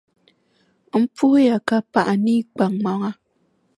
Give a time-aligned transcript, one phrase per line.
[1.01, 3.09] M puhiya ka paɣi, ni a kpaŋmaŋa.